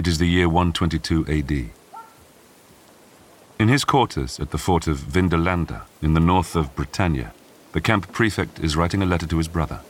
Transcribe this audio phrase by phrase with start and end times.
[0.00, 1.70] It is the year 122 AD.
[3.58, 7.34] In his quarters at the fort of Vindolanda, in the north of Britannia,
[7.72, 9.80] the camp prefect is writing a letter to his brother.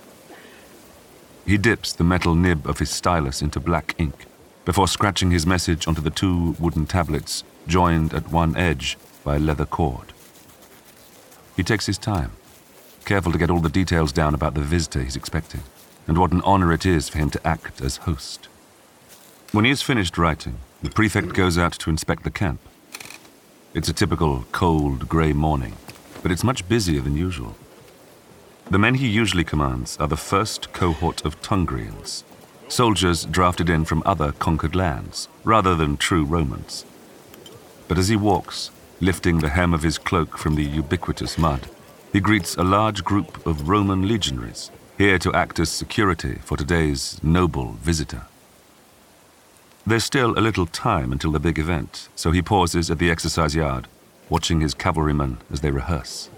[1.47, 4.27] He dips the metal nib of his stylus into black ink
[4.65, 9.39] before scratching his message onto the two wooden tablets joined at one edge by a
[9.39, 10.13] leather cord.
[11.55, 12.33] He takes his time,
[13.05, 15.63] careful to get all the details down about the visitor he's expecting
[16.09, 18.49] and what an honor it is for him to act as host.
[19.53, 22.61] When he has finished writing, the prefect goes out to inspect the camp.
[23.75, 25.77] It's a typical cold, grey morning,
[26.23, 27.57] but it's much busier than usual.
[28.71, 32.23] The men he usually commands are the first cohort of Tungrians,
[32.69, 36.85] soldiers drafted in from other conquered lands, rather than true Romans.
[37.89, 38.71] But as he walks,
[39.01, 41.69] lifting the hem of his cloak from the ubiquitous mud,
[42.13, 47.19] he greets a large group of Roman legionaries, here to act as security for today's
[47.25, 48.27] noble visitor.
[49.87, 53.55] There's still a little time until the big event, so he pauses at the exercise
[53.55, 53.89] yard,
[54.29, 56.29] watching his cavalrymen as they rehearse.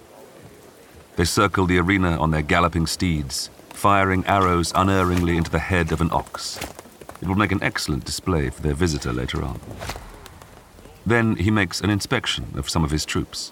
[1.16, 6.00] They circle the arena on their galloping steeds, firing arrows unerringly into the head of
[6.00, 6.58] an ox.
[7.20, 9.60] It will make an excellent display for their visitor later on.
[11.04, 13.50] Then he makes an inspection of some of his troops.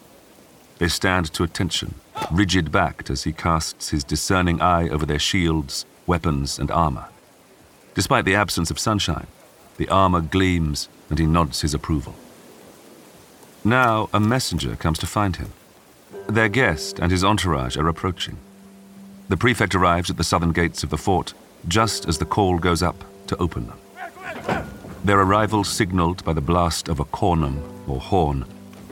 [0.78, 1.96] They stand to attention,
[2.30, 7.08] rigid backed as he casts his discerning eye over their shields, weapons, and armor.
[7.94, 9.26] Despite the absence of sunshine,
[9.80, 12.14] the armor gleams and he nods his approval.
[13.64, 15.52] Now a messenger comes to find him.
[16.28, 18.36] Their guest and his entourage are approaching.
[19.30, 21.32] The prefect arrives at the southern gates of the fort
[21.66, 24.66] just as the call goes up to open them.
[25.02, 28.44] Their arrival signaled by the blast of a cornum, or horn,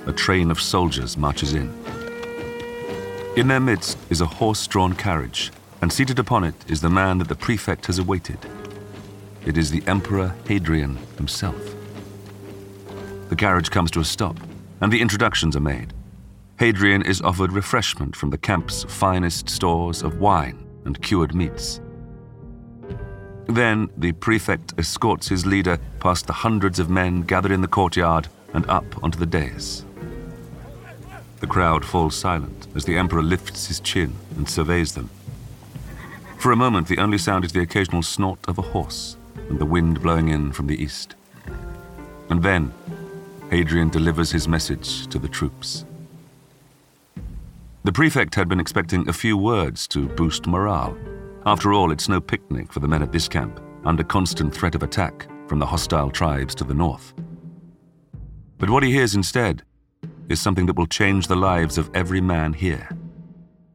[0.06, 1.69] a train of soldiers marches in.
[3.36, 7.19] In their midst is a horse drawn carriage, and seated upon it is the man
[7.19, 8.39] that the prefect has awaited.
[9.47, 11.75] It is the Emperor Hadrian himself.
[13.28, 14.36] The carriage comes to a stop,
[14.81, 15.93] and the introductions are made.
[16.59, 21.81] Hadrian is offered refreshment from the camp's finest stores of wine and cured meats.
[23.47, 28.28] Then the prefect escorts his leader past the hundreds of men gathered in the courtyard
[28.55, 29.84] and up onto the dais.
[31.41, 35.10] The crowd falls silent as the emperor lifts his chin and surveys them.
[36.38, 39.18] For a moment, the only sound is the occasional snort of a horse
[39.48, 41.14] and the wind blowing in from the east.
[42.31, 42.72] And then,
[43.50, 45.84] Hadrian delivers his message to the troops.
[47.84, 50.97] The prefect had been expecting a few words to boost morale.
[51.47, 54.82] After all, it's no picnic for the men at this camp, under constant threat of
[54.82, 57.14] attack from the hostile tribes to the north.
[58.58, 59.62] But what he hears instead
[60.28, 62.88] is something that will change the lives of every man here.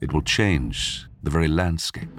[0.01, 2.09] It will change the very landscape.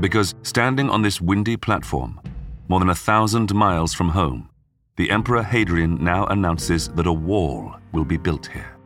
[0.00, 2.20] Because standing on this windy platform,
[2.68, 4.48] more than a thousand miles from home,
[4.96, 8.76] the Emperor Hadrian now announces that a wall will be built here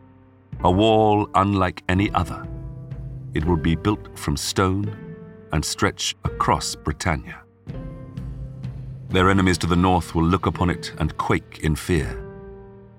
[0.65, 2.47] a wall unlike any other.
[3.35, 4.97] It will be built from stone
[5.53, 7.43] and stretch across Britannia.
[9.11, 12.19] Their enemies to the north will look upon it and quake in fear.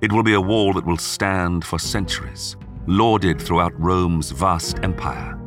[0.02, 2.56] It will be a wall that will stand for centuries,
[2.86, 5.40] lauded throughout Rome's vast empire.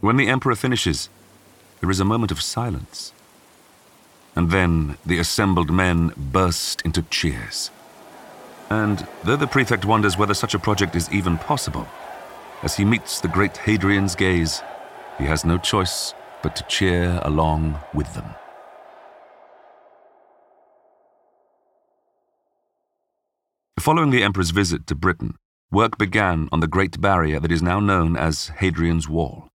[0.00, 1.10] When the emperor finishes,
[1.80, 3.12] there is a moment of silence.
[4.34, 7.70] And then the assembled men burst into cheers.
[8.70, 11.86] And though the prefect wonders whether such a project is even possible,
[12.62, 14.62] as he meets the great Hadrian's gaze,
[15.18, 18.34] he has no choice but to cheer along with them.
[23.78, 25.36] Following the emperor's visit to Britain,
[25.70, 29.49] work began on the Great Barrier that is now known as Hadrian's Wall.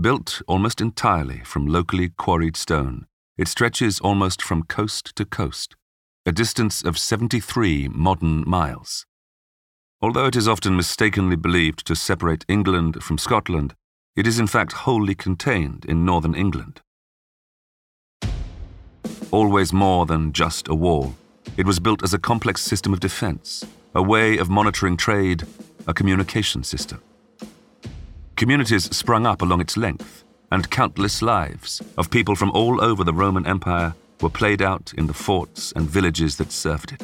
[0.00, 3.06] Built almost entirely from locally quarried stone,
[3.38, 5.76] it stretches almost from coast to coast,
[6.26, 9.06] a distance of 73 modern miles.
[10.02, 13.74] Although it is often mistakenly believed to separate England from Scotland,
[14.16, 16.80] it is in fact wholly contained in northern England.
[19.30, 21.14] Always more than just a wall,
[21.56, 23.64] it was built as a complex system of defense,
[23.94, 25.44] a way of monitoring trade,
[25.86, 27.00] a communication system.
[28.36, 33.14] Communities sprung up along its length, and countless lives of people from all over the
[33.14, 37.02] Roman Empire were played out in the forts and villages that served it.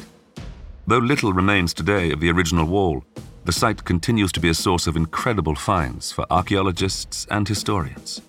[0.87, 3.05] Though little remains today of the original wall,
[3.45, 8.21] the site continues to be a source of incredible finds for archaeologists and historians.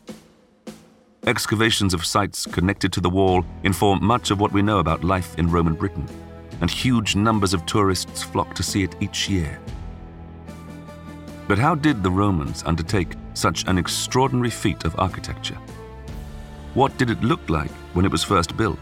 [1.26, 5.36] Excavations of sites connected to the wall inform much of what we know about life
[5.38, 6.06] in Roman Britain,
[6.60, 9.60] and huge numbers of tourists flock to see it each year.
[11.52, 15.58] But how did the Romans undertake such an extraordinary feat of architecture?
[16.72, 18.78] What did it look like when it was first built?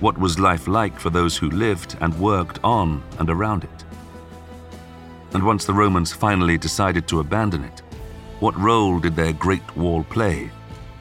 [0.00, 3.84] What was life like for those who lived and worked on and around it?
[5.34, 7.82] And once the Romans finally decided to abandon it,
[8.40, 10.50] what role did their Great Wall play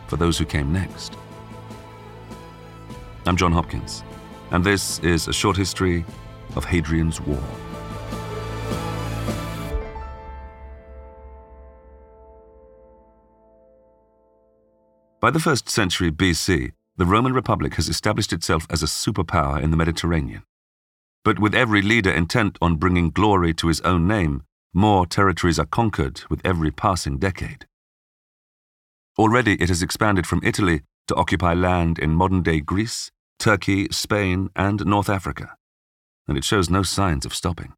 [0.07, 1.15] for those who came next?
[3.25, 4.03] I'm John Hopkins,
[4.51, 6.03] and this is a short history
[6.57, 7.64] of Hadrian's Wall.
[15.25, 19.71] By the first century BC, the Roman Republic has established itself as a superpower in
[19.71, 20.43] the Mediterranean.
[21.23, 25.65] But with every leader intent on bringing glory to his own name, more territories are
[25.65, 27.65] conquered with every passing decade.
[29.17, 34.51] Already it has expanded from Italy to occupy land in modern day Greece, Turkey, Spain,
[34.55, 35.55] and North Africa,
[36.27, 37.73] and it shows no signs of stopping.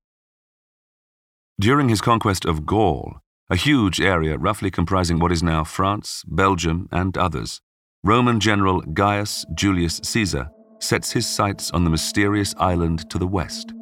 [1.57, 6.89] During his conquest of Gaul, a huge area roughly comprising what is now France, Belgium,
[6.91, 7.61] and others,
[8.03, 10.49] Roman general Gaius Julius Caesar
[10.79, 13.73] sets his sights on the mysterious island to the west.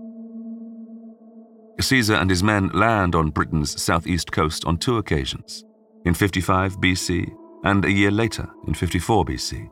[1.81, 5.65] Caesar and his men land on Britain's southeast coast on two occasions,
[6.06, 7.29] in 55 BC
[7.63, 9.68] and a year later, in 54 BC.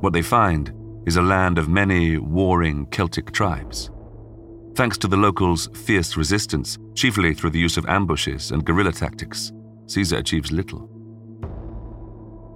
[0.00, 0.72] What they find
[1.06, 3.90] is a land of many warring Celtic tribes.
[4.76, 9.50] Thanks to the locals' fierce resistance, chiefly through the use of ambushes and guerrilla tactics,
[9.86, 10.90] Caesar achieves little.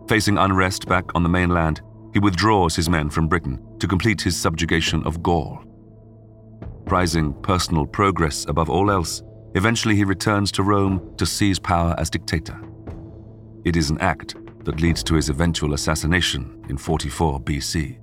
[0.06, 1.81] Facing unrest back on the mainland,
[2.12, 5.64] he withdraws his men from Britain to complete his subjugation of Gaul.
[6.84, 9.22] Prizing personal progress above all else,
[9.55, 12.61] eventually he returns to Rome to seize power as dictator.
[13.64, 14.34] It is an act
[14.67, 18.00] that leads to his eventual assassination in 44 BC.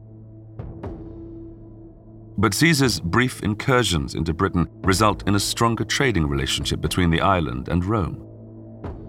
[2.40, 7.68] But Caesar's brief incursions into Britain result in a stronger trading relationship between the island
[7.68, 8.24] and Rome.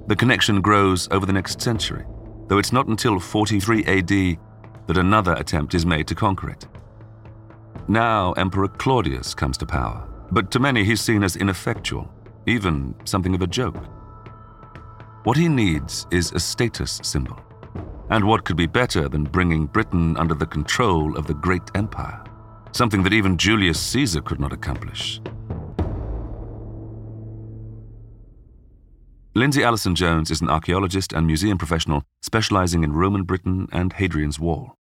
[0.06, 2.06] The connection grows over the next century,
[2.46, 4.38] though it's not until 43 AD
[4.86, 6.66] that another attempt is made to conquer it.
[7.86, 12.10] Now, Emperor Claudius comes to power, but to many he's seen as ineffectual,
[12.46, 13.84] even something of a joke.
[15.24, 17.38] What he needs is a status symbol.
[18.08, 22.24] And what could be better than bringing Britain under the control of the great empire?
[22.73, 25.20] Something that even Julius Caesar could not accomplish.
[29.35, 34.75] Lindsay Allason-Jones is an archaeologist and museum professional specializing in Roman Britain and Hadrian's Wall.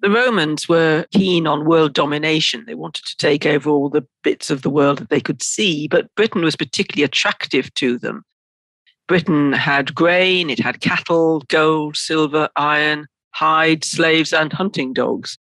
[0.00, 2.64] The Romans were keen on world domination.
[2.66, 5.88] They wanted to take over all the bits of the world that they could see,
[5.88, 8.22] but Britain was particularly attractive to them.
[9.06, 15.38] Britain had grain, it had cattle, gold, silver, iron, hide, slaves, and hunting dogs.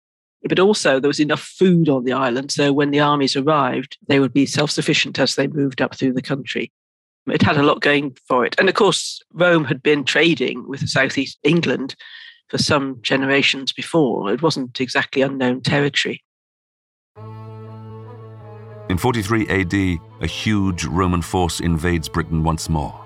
[0.47, 4.19] But also, there was enough food on the island, so when the armies arrived, they
[4.19, 6.71] would be self sufficient as they moved up through the country.
[7.27, 8.55] It had a lot going for it.
[8.57, 11.95] And of course, Rome had been trading with southeast England
[12.49, 14.33] for some generations before.
[14.33, 16.23] It wasn't exactly unknown territory.
[18.89, 22.99] In 43 AD, a huge Roman force invades Britain once more.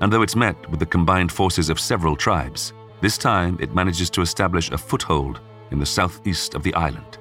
[0.00, 4.10] And though it's met with the combined forces of several tribes, this time it manages
[4.10, 7.18] to establish a foothold in the southeast of the island.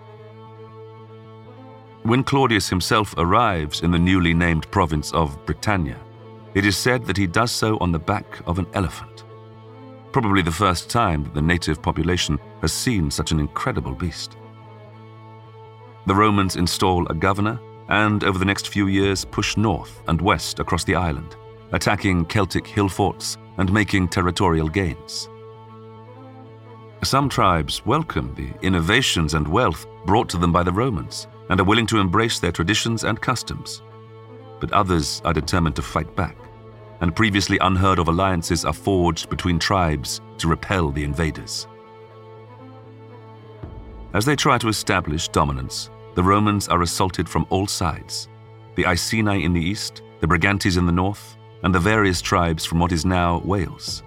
[2.03, 5.99] When Claudius himself arrives in the newly named province of Britannia,
[6.53, 9.25] it is said that he does so on the back of an elephant.
[10.13, 14.37] Probably the first time that the native population has seen such an incredible beast.
[16.05, 20.59] The Romans install a governor and, over the next few years, push north and west
[20.59, 21.35] across the island,
[21.73, 25.29] attacking Celtic hill forts and making territorial gains.
[27.03, 31.63] Some tribes welcome the innovations and wealth brought to them by the Romans and are
[31.63, 33.81] willing to embrace their traditions and customs.
[34.59, 36.35] But others are determined to fight back
[37.01, 41.67] and previously unheard of alliances are forged between tribes to repel the invaders.
[44.13, 48.29] As they try to establish dominance, the Romans are assaulted from all sides
[48.75, 52.79] the Iceni in the east, the Brigantes in the north, and the various tribes from
[52.79, 54.03] what is now Wales.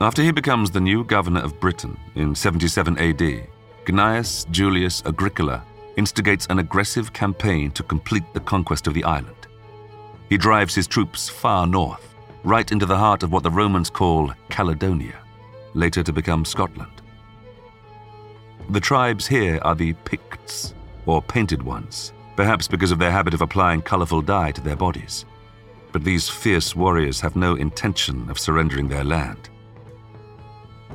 [0.00, 3.48] After he becomes the new governor of Britain in 77 AD,
[3.84, 5.64] Gnaeus Julius Agricola
[5.96, 9.48] instigates an aggressive campaign to complete the conquest of the island.
[10.28, 12.14] He drives his troops far north,
[12.44, 15.16] right into the heart of what the Romans call Caledonia,
[15.74, 17.02] later to become Scotland.
[18.70, 20.74] The tribes here are the Picts,
[21.06, 25.24] or Painted Ones, perhaps because of their habit of applying colourful dye to their bodies.
[25.90, 29.48] But these fierce warriors have no intention of surrendering their land.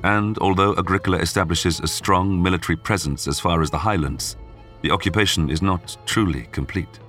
[0.03, 4.36] And although Agricola establishes a strong military presence as far as the highlands,
[4.81, 7.00] the occupation is not truly complete.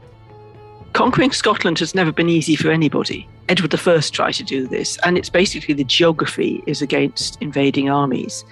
[0.92, 3.28] Conquering Scotland has never been easy for anybody.
[3.48, 8.44] Edward I tried to do this, and it's basically the geography is against invading armies.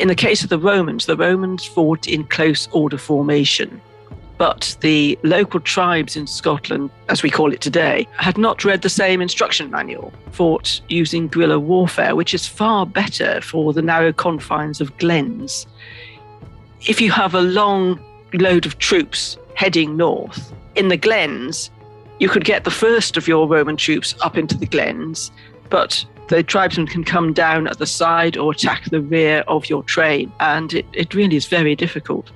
[0.00, 3.80] In the case of the Romans, the Romans fought in close order formation.
[4.40, 8.88] But the local tribes in Scotland, as we call it today, had not read the
[8.88, 14.80] same instruction manual, fought using guerrilla warfare, which is far better for the narrow confines
[14.80, 15.66] of glens.
[16.88, 18.00] If you have a long
[18.32, 21.70] load of troops heading north, in the glens,
[22.18, 25.30] you could get the first of your Roman troops up into the glens,
[25.68, 29.82] but the tribesmen can come down at the side or attack the rear of your
[29.82, 30.32] train.
[30.40, 32.30] And it, it really is very difficult.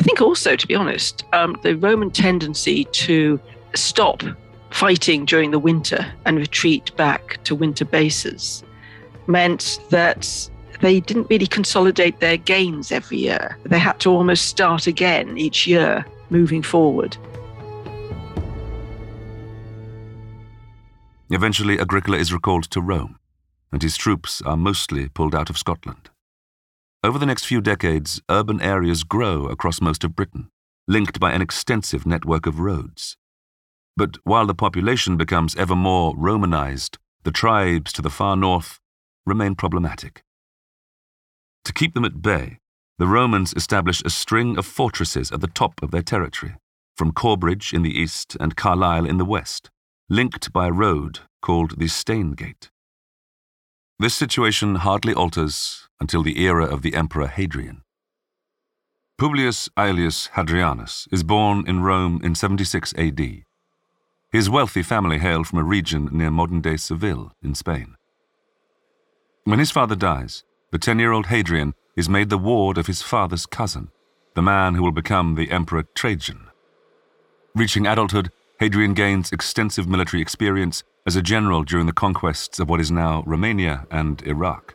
[0.00, 3.38] I think also, to be honest, um, the Roman tendency to
[3.74, 4.22] stop
[4.70, 8.64] fighting during the winter and retreat back to winter bases
[9.26, 10.48] meant that
[10.80, 13.58] they didn't really consolidate their gains every year.
[13.66, 17.18] They had to almost start again each year moving forward.
[21.28, 23.18] Eventually, Agricola is recalled to Rome,
[23.70, 26.09] and his troops are mostly pulled out of Scotland.
[27.02, 30.50] Over the next few decades, urban areas grow across most of Britain,
[30.86, 33.16] linked by an extensive network of roads.
[33.96, 38.80] But while the population becomes ever more Romanized, the tribes to the far north
[39.24, 40.22] remain problematic.
[41.64, 42.58] To keep them at bay,
[42.98, 46.56] the Romans establish a string of fortresses at the top of their territory,
[46.98, 49.70] from Corbridge in the east and Carlisle in the west,
[50.10, 52.68] linked by a road called the Stanegate.
[53.98, 57.82] This situation hardly alters until the era of the Emperor Hadrian.
[59.18, 63.20] Publius Aelius Hadrianus is born in Rome in 76 AD.
[64.32, 67.96] His wealthy family hailed from a region near modern day Seville in Spain.
[69.44, 73.02] When his father dies, the 10 year old Hadrian is made the ward of his
[73.02, 73.90] father's cousin,
[74.34, 76.48] the man who will become the Emperor Trajan.
[77.54, 78.30] Reaching adulthood,
[78.60, 83.22] Hadrian gains extensive military experience as a general during the conquests of what is now
[83.26, 84.74] Romania and Iraq.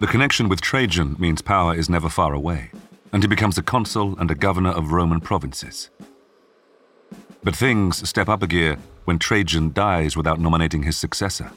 [0.00, 2.70] The connection with Trajan means power is never far away,
[3.12, 5.90] and he becomes a consul and a governor of Roman provinces.
[7.42, 11.50] But things step up a gear when Trajan dies without nominating his successor.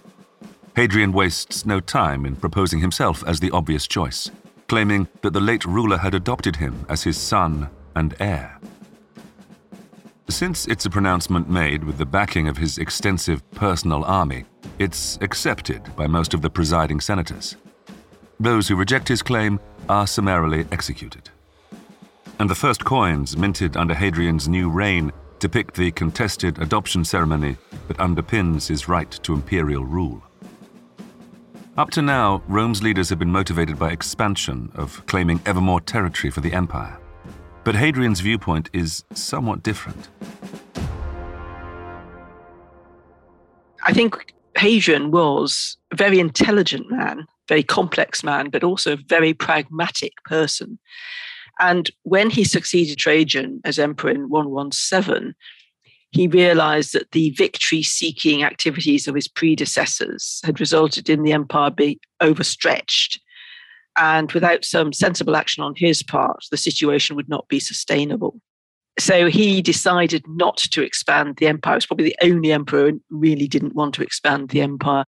[0.75, 4.31] Hadrian wastes no time in proposing himself as the obvious choice,
[4.67, 8.59] claiming that the late ruler had adopted him as his son and heir.
[10.29, 14.45] Since it's a pronouncement made with the backing of his extensive personal army,
[14.79, 17.55] it's accepted by most of the presiding senators.
[18.41, 21.29] Those who reject his claim are summarily executed.
[22.39, 27.57] And the first coins minted under Hadrian's new reign depict the contested adoption ceremony
[27.87, 30.23] that underpins his right to imperial rule.
[31.77, 36.31] Up to now, Rome's leaders have been motivated by expansion, of claiming ever more territory
[36.31, 36.97] for the empire.
[37.63, 40.09] But Hadrian's viewpoint is somewhat different.
[43.85, 49.33] I think Hadrian was a very intelligent man, very complex man, but also a very
[49.33, 50.79] pragmatic person.
[51.59, 55.33] And when he succeeded Trajan as emperor in 117,
[56.11, 61.69] he realized that the victory seeking activities of his predecessors had resulted in the empire
[61.69, 63.19] being overstretched
[63.97, 68.39] and without some sensible action on his part, the situation would not be sustainable.
[68.99, 71.73] So he decided not to expand the empire.
[71.73, 75.05] He was probably the only emperor who really didn't want to expand the empire.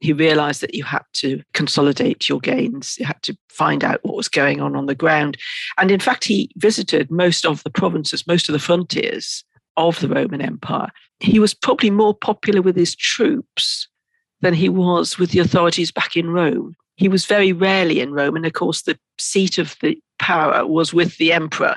[0.00, 2.96] He realized that you had to consolidate your gains.
[2.98, 5.36] You had to find out what was going on on the ground.
[5.78, 9.44] And in fact, he visited most of the provinces, most of the frontiers
[9.76, 10.88] of the Roman Empire.
[11.20, 13.88] He was probably more popular with his troops
[14.40, 16.74] than he was with the authorities back in Rome.
[16.96, 18.36] He was very rarely in Rome.
[18.36, 21.76] And of course, the seat of the power was with the emperor.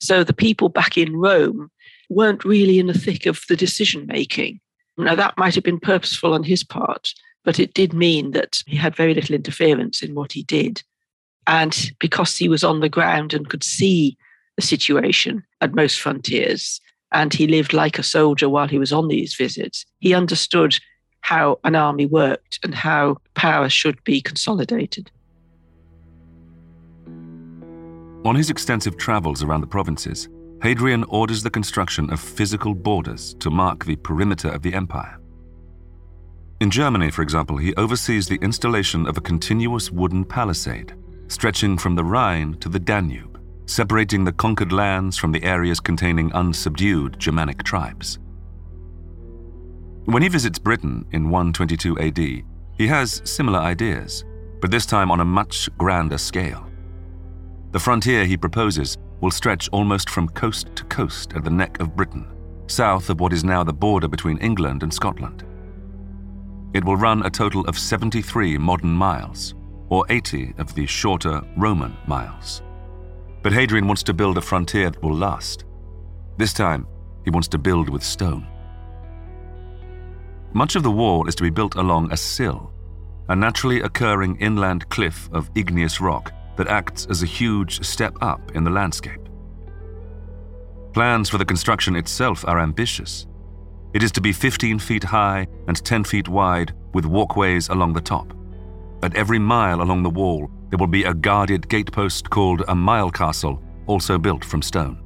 [0.00, 1.70] So the people back in Rome
[2.08, 4.60] weren't really in the thick of the decision making.
[4.96, 7.12] Now, that might have been purposeful on his part,
[7.44, 10.82] but it did mean that he had very little interference in what he did.
[11.46, 14.16] And because he was on the ground and could see
[14.56, 16.80] the situation at most frontiers,
[17.12, 20.78] and he lived like a soldier while he was on these visits, he understood
[21.20, 25.10] how an army worked and how power should be consolidated.
[28.24, 30.28] On his extensive travels around the provinces,
[30.60, 35.18] Hadrian orders the construction of physical borders to mark the perimeter of the empire.
[36.60, 40.94] In Germany, for example, he oversees the installation of a continuous wooden palisade
[41.28, 46.30] stretching from the Rhine to the Danube, separating the conquered lands from the areas containing
[46.32, 48.18] unsubdued Germanic tribes.
[50.06, 54.24] When he visits Britain in 122 AD, he has similar ideas,
[54.60, 56.66] but this time on a much grander scale.
[57.72, 61.94] The frontier he proposes will stretch almost from coast to coast at the neck of
[61.94, 62.26] Britain,
[62.68, 65.44] south of what is now the border between England and Scotland.
[66.74, 69.54] It will run a total of 73 modern miles,
[69.88, 72.62] or 80 of the shorter Roman miles.
[73.42, 75.64] But Hadrian wants to build a frontier that will last.
[76.36, 76.86] This time,
[77.24, 78.46] he wants to build with stone.
[80.52, 82.72] Much of the wall is to be built along a sill,
[83.28, 88.54] a naturally occurring inland cliff of igneous rock that acts as a huge step up
[88.54, 89.20] in the landscape.
[90.92, 93.26] Plans for the construction itself are ambitious.
[93.94, 98.00] It is to be 15 feet high and 10 feet wide, with walkways along the
[98.00, 98.34] top.
[99.02, 103.10] At every mile along the wall, there will be a guarded gatepost called a mile
[103.10, 105.02] castle, also built from stone.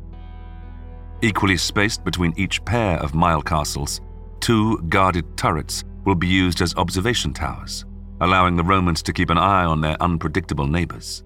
[1.21, 4.01] Equally spaced between each pair of mile castles,
[4.41, 7.85] two guarded turrets will be used as observation towers,
[8.21, 11.23] allowing the Romans to keep an eye on their unpredictable neighbors.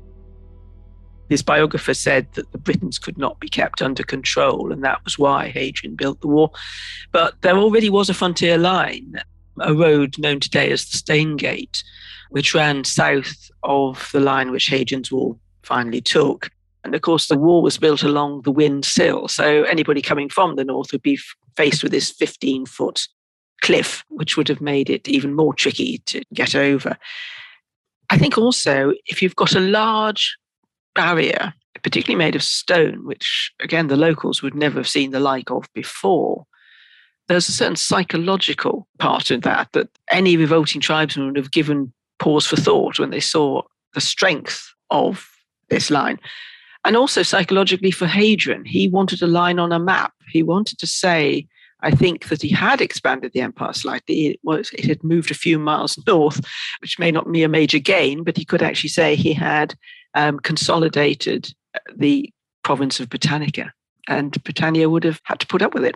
[1.29, 5.19] His biographer said that the Britons could not be kept under control, and that was
[5.19, 6.55] why Hadrian built the wall.
[7.13, 9.21] But there already was a frontier line,
[9.61, 11.83] a road known today as the Stanegate,
[12.31, 16.51] which ran south of the line which Hadrian's wall finally took.
[16.85, 19.27] And of course, the wall was built along the Whin Sill.
[19.27, 21.19] So anybody coming from the north would be
[21.57, 23.09] faced with this 15 foot
[23.63, 26.97] cliff, which would have made it even more tricky to get over.
[28.11, 30.37] I think also, if you've got a large
[30.97, 35.51] barrier, particularly made of stone, which again the locals would never have seen the like
[35.51, 36.47] of before,
[37.29, 42.47] there's a certain psychological part of that that any revolting tribesman would have given pause
[42.47, 43.63] for thought when they saw
[43.95, 45.29] the strength of
[45.69, 46.19] this line.
[46.85, 50.13] And also psychologically for Hadrian, he wanted a line on a map.
[50.31, 51.49] He wanted to say,
[51.81, 54.29] I think that he had expanded the empire slightly.
[54.29, 56.41] It, was, it had moved a few miles north,
[56.81, 59.75] which may not be a major gain, but he could actually say he had
[60.17, 61.55] um, consolidated
[61.95, 62.33] the
[62.65, 63.73] province of Britannica,
[64.09, 65.95] and Britannia would have had to put up with it.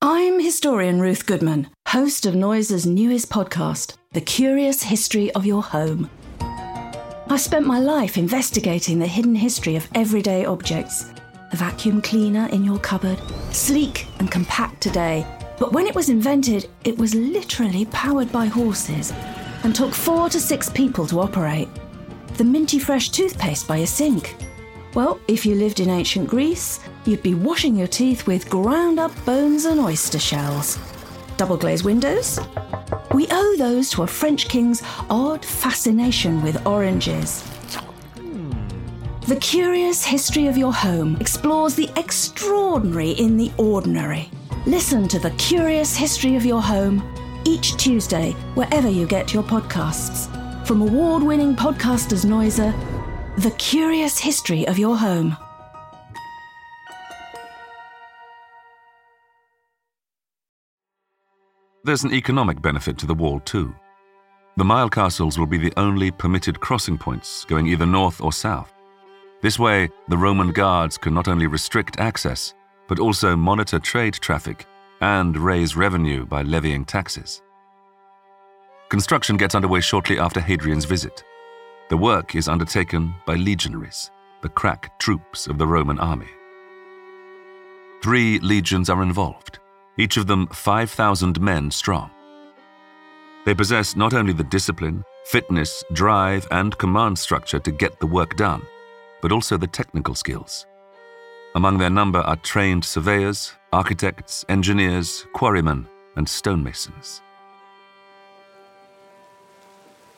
[0.00, 6.08] I'm historian Ruth Goodman, host of Noiser's newest podcast, The Curious History of Your Home.
[6.40, 11.04] I've spent my life investigating the hidden history of everyday objects.
[11.50, 13.20] The vacuum cleaner in your cupboard,
[13.52, 15.26] sleek and compact today,
[15.58, 19.12] but when it was invented, it was literally powered by horses
[19.62, 21.68] and took four to six people to operate.
[22.40, 24.34] The minty fresh toothpaste by your sink,
[24.94, 29.12] well, if you lived in ancient Greece, you'd be washing your teeth with ground up
[29.26, 30.78] bones and oyster shells.
[31.36, 32.40] Double glazed windows?
[33.12, 37.46] We owe those to a French king's odd fascination with oranges.
[39.26, 44.30] The Curious History of Your Home explores the extraordinary in the ordinary.
[44.64, 47.02] Listen to The Curious History of Your Home
[47.44, 50.39] each Tuesday, wherever you get your podcasts.
[50.70, 52.72] From award winning podcasters Noiser
[53.38, 55.36] the Curious History of Your Home.
[61.82, 63.74] There's an economic benefit to the wall, too.
[64.58, 68.72] The mile castles will be the only permitted crossing points going either north or south.
[69.42, 72.54] This way, the Roman guards can not only restrict access,
[72.86, 74.66] but also monitor trade traffic
[75.00, 77.42] and raise revenue by levying taxes.
[78.90, 81.22] Construction gets underway shortly after Hadrian's visit.
[81.90, 84.10] The work is undertaken by legionaries,
[84.42, 86.26] the crack troops of the Roman army.
[88.02, 89.60] Three legions are involved,
[89.96, 92.10] each of them 5,000 men strong.
[93.46, 98.36] They possess not only the discipline, fitness, drive, and command structure to get the work
[98.36, 98.62] done,
[99.22, 100.66] but also the technical skills.
[101.54, 107.22] Among their number are trained surveyors, architects, engineers, quarrymen, and stonemasons.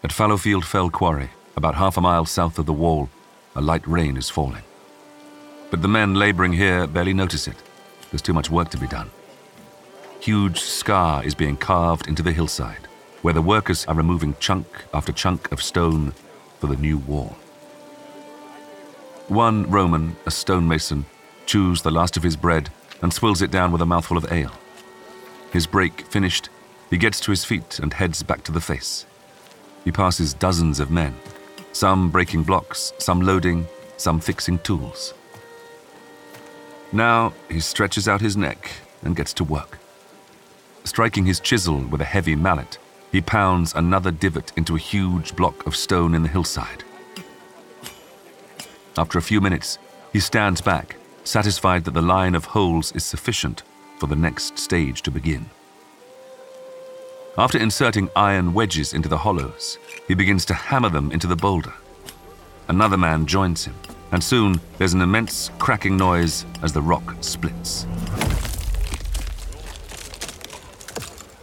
[0.05, 3.09] At Fallowfield Fell Quarry, about half a mile south of the wall,
[3.55, 4.65] a light rain is falling.
[5.71, 7.55] But the men laboring here barely notice it.
[8.11, 9.13] There's too much work to be done.
[10.19, 12.89] Huge scar is being carved into the hillside,
[13.23, 16.15] where the workers are removing chunk after chunk of stone
[16.59, 17.37] for the new wall.
[19.29, 21.07] One Roman, a stonemason,
[21.47, 22.71] chews the last of his bread
[23.03, 24.53] and swills it down with a mouthful of ale.
[25.53, 26.49] His break finished,
[26.91, 29.07] he gets to his feet and heads back to the face.
[29.85, 31.15] He passes dozens of men,
[31.73, 33.67] some breaking blocks, some loading,
[33.97, 35.15] some fixing tools.
[36.93, 38.71] Now he stretches out his neck
[39.03, 39.79] and gets to work.
[40.85, 42.79] Striking his chisel with a heavy mallet,
[43.11, 46.85] he pounds another divot into a huge block of stone in the hillside.
[48.97, 49.79] After a few minutes,
[50.13, 53.63] he stands back, satisfied that the line of holes is sufficient
[53.99, 55.47] for the next stage to begin.
[57.39, 61.73] After inserting iron wedges into the hollows, he begins to hammer them into the boulder.
[62.69, 63.75] Another man joins him,
[64.11, 67.87] and soon there's an immense cracking noise as the rock splits.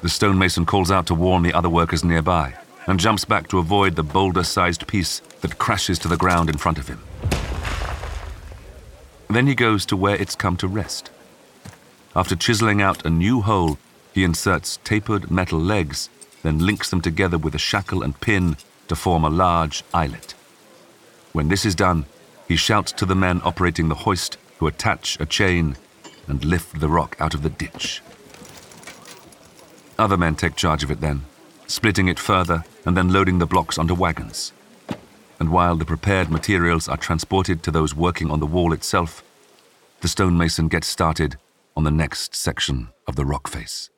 [0.01, 2.53] the stonemason calls out to warn the other workers nearby
[2.87, 6.57] and jumps back to avoid the boulder sized piece that crashes to the ground in
[6.57, 6.99] front of him.
[9.29, 11.11] Then he goes to where it's come to rest.
[12.15, 13.77] After chiseling out a new hole,
[14.13, 16.09] he inserts tapered metal legs,
[16.43, 20.33] then links them together with a shackle and pin to form a large eyelet.
[21.31, 22.05] When this is done,
[22.47, 25.77] he shouts to the men operating the hoist to attach a chain
[26.27, 28.01] and lift the rock out of the ditch.
[29.97, 31.23] Other men take charge of it then,
[31.67, 34.53] splitting it further and then loading the blocks onto wagons.
[35.39, 39.23] And while the prepared materials are transported to those working on the wall itself,
[40.01, 41.37] the stonemason gets started
[41.75, 43.89] on the next section of the rock face.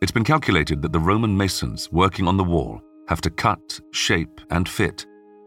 [0.00, 4.40] It's been calculated that the Roman masons working on the wall have to cut, shape,
[4.50, 5.04] and fit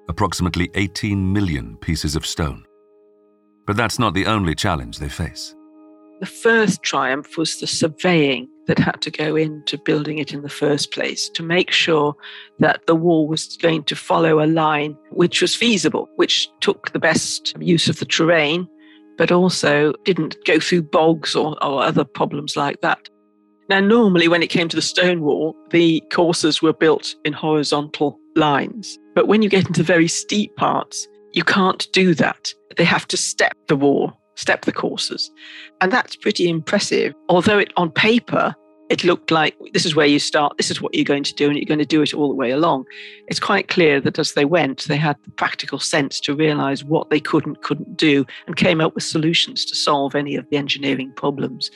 [0.09, 2.63] approximately 18 million pieces of stone.
[3.65, 5.55] But that's not the only challenge they face.
[6.19, 10.49] The first triumph was the surveying that had to go into building it in the
[10.49, 12.15] first place to make sure
[12.59, 16.99] that the wall was going to follow a line which was feasible, which took the
[16.99, 18.67] best use of the terrain,
[19.17, 23.09] but also didn't go through bogs or, or other problems like that.
[23.73, 28.19] Now, normally when it came to the stone wall, the courses were built in horizontal
[28.35, 28.99] lines.
[29.15, 32.53] But when you get into very steep parts, you can't do that.
[32.77, 35.31] They have to step the wall step the courses.
[35.81, 37.13] And that's pretty impressive.
[37.29, 38.55] Although it on paper,
[38.93, 41.47] it looked like this is where you start, this is what you're going to do,
[41.47, 42.85] and you're going to do it all the way along.
[43.27, 47.09] It's quite clear that as they went, they had the practical sense to realize what
[47.09, 50.57] they could and couldn't do and came up with solutions to solve any of the
[50.57, 51.71] engineering problems.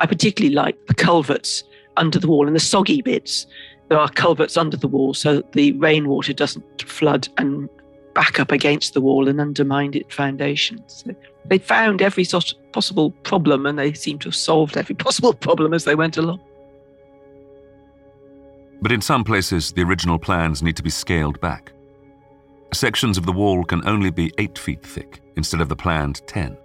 [0.00, 1.62] I particularly like the culverts
[1.98, 3.46] under the wall and the soggy bits.
[3.90, 7.68] There are culverts under the wall so that the rainwater doesn't flood and
[8.14, 11.04] back up against the wall and undermine its foundations.
[11.04, 14.94] So they found every sort of possible problem and they seemed to have solved every
[15.06, 16.40] possible problem as they went along.
[18.82, 21.72] But in some places, the original plans need to be scaled back.
[22.74, 26.58] Sections of the wall can only be 8 feet thick instead of the planned 10.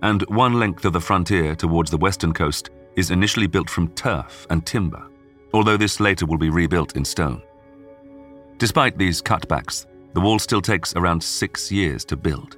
[0.00, 4.46] And one length of the frontier towards the western coast is initially built from turf
[4.48, 5.06] and timber,
[5.52, 7.42] although this later will be rebuilt in stone.
[8.56, 12.56] Despite these cutbacks, the wall still takes around six years to build.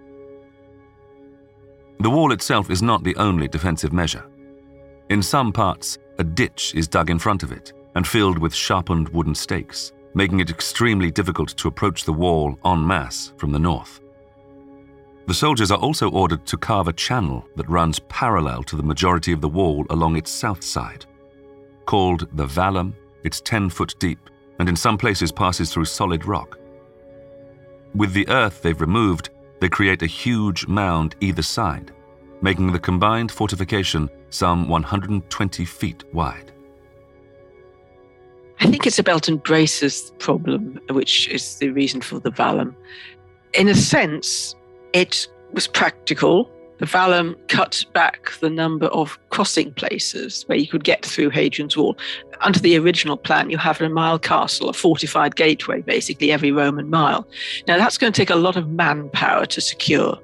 [1.98, 4.24] The wall itself is not the only defensive measure.
[5.10, 9.08] In some parts, a ditch is dug in front of it and filled with sharpened
[9.10, 14.00] wooden stakes, making it extremely difficult to approach the wall en masse from the north.
[15.26, 19.32] The soldiers are also ordered to carve a channel that runs parallel to the majority
[19.32, 21.06] of the wall along its south side.
[21.86, 24.18] Called the Vallum, it's 10 foot deep
[24.58, 26.58] and in some places passes through solid rock.
[27.94, 29.30] With the earth they've removed,
[29.60, 31.92] they create a huge mound either side,
[32.42, 36.52] making the combined fortification some 120 feet wide.
[38.60, 42.74] I think it's a belt and braces problem, which is the reason for the Vallum.
[43.52, 44.54] In a sense,
[44.92, 50.84] it was practical the Vallum cut back the number of crossing places where you could
[50.84, 51.96] get through Hadrian's Wall.
[52.40, 56.90] Under the original plan, you have a mile castle, a fortified gateway, basically every Roman
[56.90, 57.26] mile.
[57.68, 60.18] Now, that's going to take a lot of manpower to secure.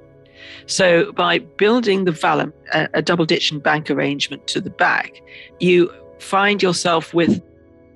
[0.67, 5.23] So, by building the Vallum, a, double ditch and bank arrangement to the back,
[5.61, 7.41] you find yourself with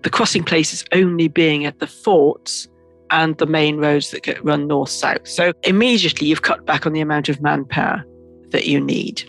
[0.04, 2.68] the crossing places only being at the forts
[3.10, 5.26] and the main roads that get run north south.
[5.26, 8.04] So, immediately you've cut back on the amount of manpower
[8.50, 9.28] that you need.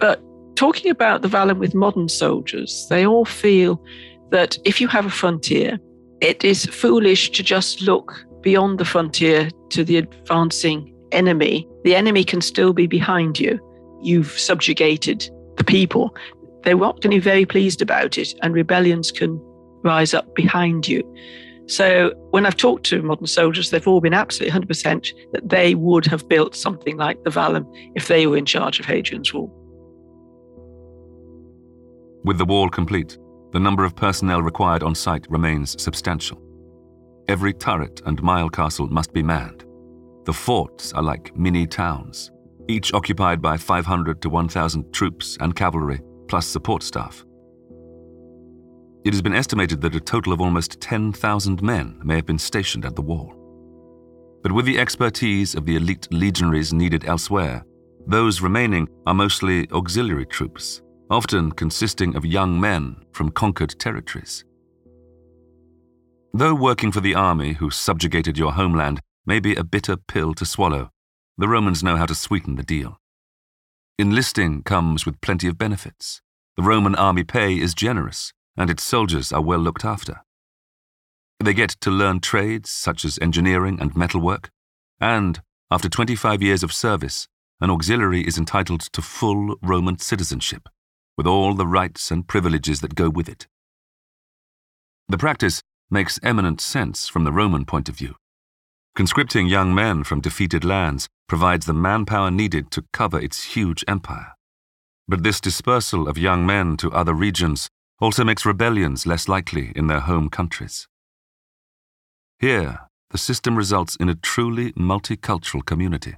[0.00, 0.20] But
[0.56, 3.82] talking about the Vallum with modern soldiers, they all feel
[4.30, 5.78] that if you have a frontier,
[6.20, 11.68] it is foolish to just look beyond the frontier to the advancing enemy.
[11.84, 13.60] The enemy can still be behind you.
[14.02, 16.16] You've subjugated the people.
[16.62, 19.38] They're not going to be very pleased about it, and rebellions can
[19.84, 21.02] rise up behind you.
[21.66, 26.04] So when I've talked to modern soldiers, they've all been absolutely 100% that they would
[26.06, 29.52] have built something like the Vallum if they were in charge of Hadrian's Wall.
[32.24, 33.18] With the wall complete,
[33.52, 36.40] the number of personnel required on site remains substantial.
[37.28, 39.64] Every turret and mile castle must be manned.
[40.24, 42.30] The forts are like mini towns,
[42.68, 47.24] each occupied by 500 to 1,000 troops and cavalry, plus support staff.
[49.04, 52.86] It has been estimated that a total of almost 10,000 men may have been stationed
[52.86, 53.34] at the wall.
[54.42, 57.64] But with the expertise of the elite legionaries needed elsewhere,
[58.06, 64.42] those remaining are mostly auxiliary troops, often consisting of young men from conquered territories.
[66.32, 70.46] Though working for the army who subjugated your homeland may be a bitter pill to
[70.46, 70.90] swallow,
[71.36, 72.98] the Romans know how to sweeten the deal.
[73.98, 76.22] Enlisting comes with plenty of benefits
[76.56, 80.22] the Roman army pay is generous and its soldiers are well looked after.
[81.40, 84.50] They get to learn trades such as engineering and metalwork,
[85.00, 85.40] and,
[85.70, 87.26] after 25 years of service,
[87.60, 90.68] an auxiliary is entitled to full Roman citizenship,
[91.16, 93.46] with all the rights and privileges that go with it.
[95.08, 98.14] The practice makes eminent sense from the Roman point of view.
[98.96, 104.34] Conscripting young men from defeated lands provides the manpower needed to cover its huge empire.
[105.08, 107.68] But this dispersal of young men to other regions
[108.00, 110.88] also makes rebellions less likely in their home countries.
[112.38, 112.80] Here,
[113.10, 116.16] the system results in a truly multicultural community.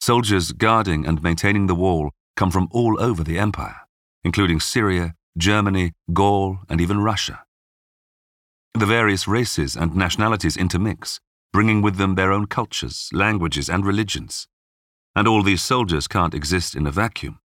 [0.00, 3.80] Soldiers guarding and maintaining the wall come from all over the empire,
[4.24, 7.44] including Syria, Germany, Gaul, and even Russia.
[8.74, 11.20] The various races and nationalities intermix,
[11.52, 14.48] bringing with them their own cultures, languages, and religions.
[15.14, 17.38] And all these soldiers can't exist in a vacuum.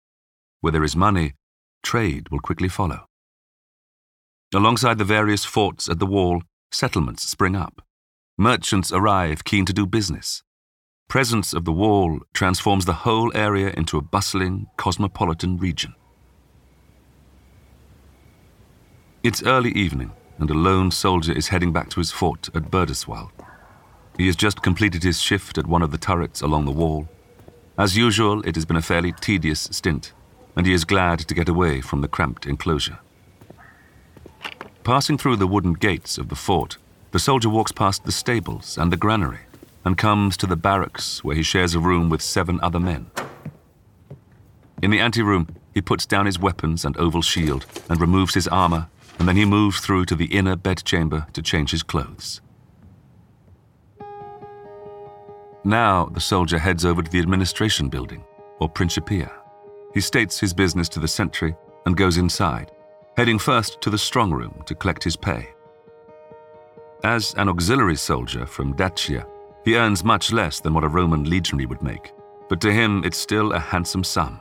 [0.59, 1.33] Where there is money,
[1.83, 3.05] trade will quickly follow.
[4.53, 7.81] Alongside the various forts at the wall, settlements spring up.
[8.37, 10.43] Merchants arrive keen to do business.
[11.07, 15.95] Presence of the wall transforms the whole area into a bustling, cosmopolitan region.
[19.23, 23.31] It's early evening, and a lone soldier is heading back to his fort at Birdoswald.
[24.17, 27.07] He has just completed his shift at one of the turrets along the wall.
[27.77, 30.11] As usual, it has been a fairly tedious stint,
[30.57, 32.99] and he is glad to get away from the cramped enclosure.
[34.83, 36.77] Passing through the wooden gates of the fort,
[37.11, 39.41] the soldier walks past the stables and the granary
[39.85, 43.11] and comes to the barracks where he shares a room with seven other men.
[44.81, 48.87] In the anteroom, he puts down his weapons and oval shield and removes his armor,
[49.19, 52.41] and then he moves through to the inner bedchamber to change his clothes.
[55.63, 58.23] Now the soldier heads over to the administration building,
[58.59, 59.31] or Principia.
[59.93, 62.71] He states his business to the sentry and goes inside,
[63.17, 65.49] heading first to the strong room to collect his pay.
[67.03, 69.25] As an auxiliary soldier from Dacia,
[69.65, 72.13] he earns much less than what a Roman legionary would make,
[72.47, 74.39] but to him it's still a handsome sum.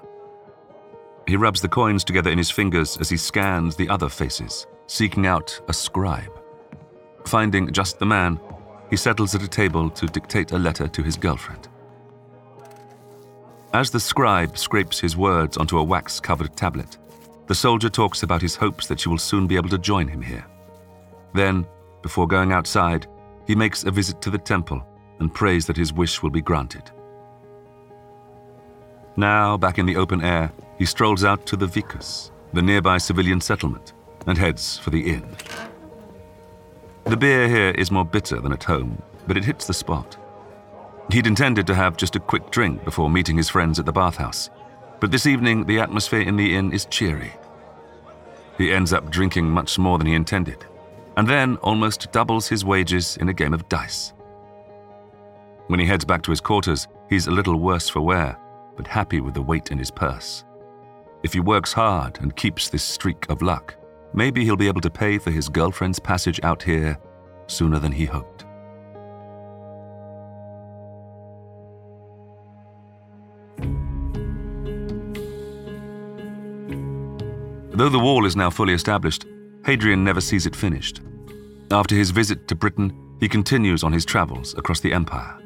[1.27, 5.27] He rubs the coins together in his fingers as he scans the other faces, seeking
[5.27, 6.33] out a scribe.
[7.27, 8.41] Finding just the man,
[8.89, 11.69] he settles at a table to dictate a letter to his girlfriend.
[13.73, 16.99] As the scribe scrapes his words onto a wax covered tablet,
[17.51, 20.23] the soldier talks about his hopes that she will soon be able to join him
[20.23, 20.47] here.
[21.35, 21.67] Then,
[22.01, 23.09] before going outside,
[23.45, 24.87] he makes a visit to the temple
[25.19, 26.93] and prays that his wish will be granted.
[29.17, 33.41] Now, back in the open air, he strolls out to the Vicus, the nearby civilian
[33.41, 33.95] settlement,
[34.29, 35.27] and heads for the inn.
[37.03, 40.17] The beer here is more bitter than at home, but it hits the spot.
[41.11, 44.51] He'd intended to have just a quick drink before meeting his friends at the bathhouse,
[45.01, 47.33] but this evening the atmosphere in the inn is cheery.
[48.59, 50.67] He ends up drinking much more than he intended,
[51.17, 54.13] and then almost doubles his wages in a game of dice.
[55.69, 58.37] When he heads back to his quarters, he's a little worse for wear,
[58.77, 60.45] but happy with the weight in his purse.
[61.23, 63.75] If he works hard and keeps this streak of luck,
[64.13, 66.99] maybe he'll be able to pay for his girlfriend's passage out here
[67.47, 68.45] sooner than he hoped.
[77.81, 79.25] Though the wall is now fully established,
[79.65, 81.01] Hadrian never sees it finished.
[81.71, 85.39] After his visit to Britain, he continues on his travels across the empire.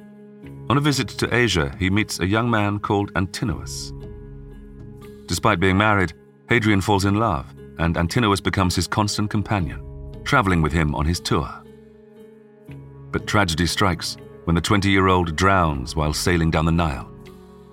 [0.68, 3.92] On a visit to Asia, he meets a young man called Antinous.
[5.26, 6.12] Despite being married,
[6.48, 7.46] Hadrian falls in love,
[7.78, 9.80] and Antinous becomes his constant companion,
[10.24, 11.48] traveling with him on his tour.
[13.12, 17.08] But tragedy strikes when the 20 year old drowns while sailing down the Nile.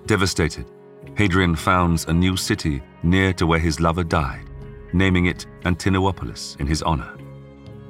[0.05, 0.69] Devastated,
[1.15, 4.49] Hadrian founds a new city near to where his lover died
[4.93, 7.17] naming it Antinopolis in his honor.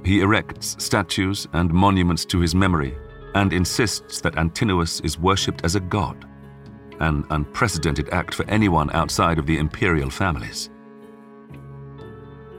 [0.04, 2.98] He erects statues and monuments to his memory
[3.36, 6.28] and insists that Antinous is worshipped as a god,
[7.00, 10.70] an unprecedented act for anyone outside of the imperial families.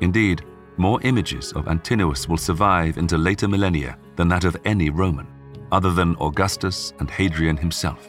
[0.00, 0.44] Indeed,
[0.76, 5.26] more images of Antinous will survive into later millennia than that of any Roman,
[5.70, 8.08] other than Augustus and Hadrian himself.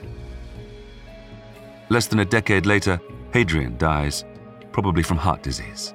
[1.89, 2.99] Less than a decade later,
[3.33, 4.25] Hadrian dies,
[4.71, 5.93] probably from heart disease.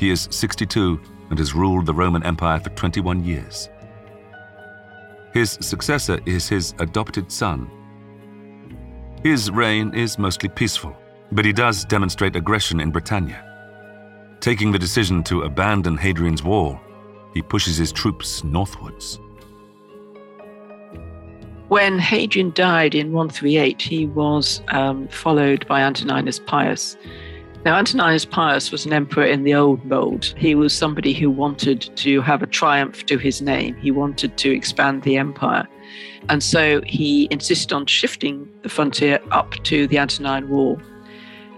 [0.00, 3.68] He is 62 and has ruled the Roman Empire for 21 years.
[5.34, 7.70] His successor is his adopted son.
[9.22, 10.96] His reign is mostly peaceful,
[11.32, 13.44] but he does demonstrate aggression in Britannia.
[14.40, 16.80] Taking the decision to abandon Hadrian's wall,
[17.34, 19.20] he pushes his troops northwards.
[21.68, 26.96] When Hadrian died in 138, he was um, followed by Antoninus Pius,
[27.62, 30.32] Now, Antoninus Pius was an emperor in the old mold.
[30.38, 33.76] He was somebody who wanted to have a triumph to his name.
[33.76, 35.68] He wanted to expand the empire.
[36.30, 40.80] And so he insisted on shifting the frontier up to the Antonine Wall.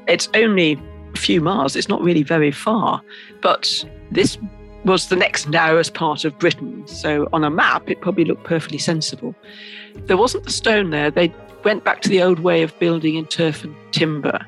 [0.08, 0.80] It's only
[1.14, 3.00] a few miles, it's not really very far,
[3.40, 4.38] but this
[4.84, 6.84] was the next narrowest part of Britain.
[6.88, 9.36] So on a map, it probably looked perfectly sensible.
[10.06, 11.12] There wasn't the stone there.
[11.12, 14.44] They went back to the old way of building in turf and timber.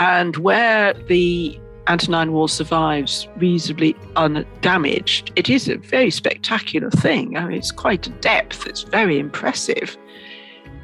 [0.00, 7.36] And where the Antonine Wall survives reasonably undamaged, it is a very spectacular thing.
[7.36, 9.96] I mean, it's quite a depth, it's very impressive.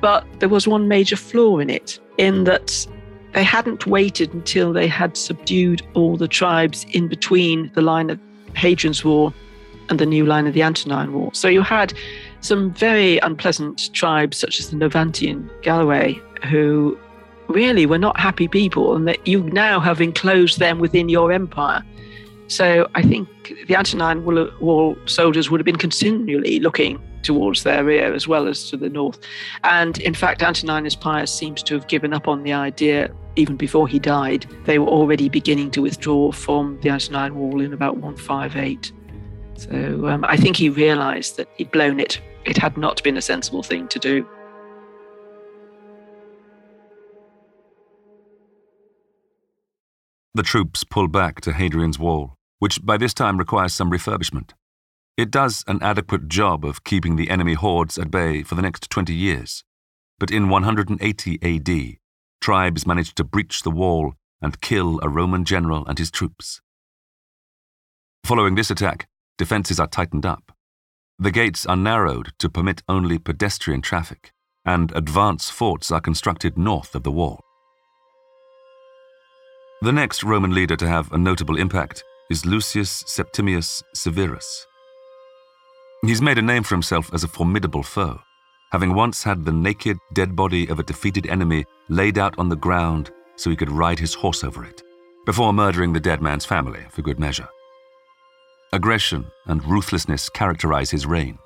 [0.03, 2.87] But there was one major flaw in it, in that
[3.33, 8.21] they hadn't waited until they had subdued all the tribes in between the line of
[8.55, 9.33] Hadrian's Wall
[9.89, 11.31] and the new line of the Antonine Wall.
[11.33, 11.95] So you had
[12.41, 16.99] some very unpleasant tribes, such as the Novantae in Galloway, who
[17.49, 21.83] really were not happy people and that you now have enclosed them within your empire.
[22.49, 23.29] So I think
[23.67, 28.71] the Antonine Wall soldiers would have been continually looking towards their rear as well as
[28.71, 29.19] to the north.
[29.65, 33.89] And in fact, Antoninus Pius seems to have given up on the idea even before
[33.89, 34.47] he died.
[34.65, 38.93] They were already beginning to withdraw from the Antonine Wall in about 158.
[39.59, 42.21] So um, I think he realized that he'd blown it.
[42.45, 44.27] It had not been a sensible thing to do.
[50.37, 54.51] The troops pull back to Hadrian's Wall, which by this time requires some refurbishment.
[55.17, 58.91] It does an adequate job of keeping the enemy hordes at bay for the next
[58.91, 59.65] 20 years.
[60.19, 61.97] But in 180 AD,
[62.43, 66.61] tribes managed to breach the wall and kill a Roman general and his troops.
[68.23, 70.53] Following this attack, defenses are tightened up.
[71.19, 74.33] The gates are narrowed to permit only pedestrian traffic,
[74.67, 77.46] and advance forts are constructed north of the wall.
[79.83, 84.67] The next Roman leader to have a notable impact is Lucius Septimius Severus.
[86.01, 88.19] He's made a name for himself as a formidable foe,
[88.73, 92.57] having once had the naked, dead body of a defeated enemy laid out on the
[92.57, 94.83] ground so he could ride his horse over it,
[95.27, 97.49] before murdering the dead man's family for good measure.
[98.73, 101.39] Aggression and ruthlessness characterize his reign.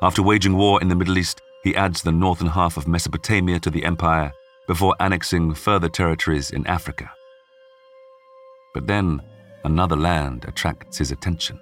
[0.00, 3.70] After waging war in the Middle East, he adds the northern half of Mesopotamia to
[3.70, 4.32] the empire
[4.66, 7.10] before annexing further territories in Africa.
[8.78, 9.20] But then
[9.64, 11.58] another land attracts his attention.